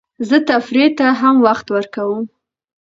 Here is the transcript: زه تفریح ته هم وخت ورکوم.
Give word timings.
زه 0.27 0.37
تفریح 0.49 0.87
ته 0.97 1.05
هم 1.19 1.35
وخت 1.45 1.67
ورکوم. 1.71 2.23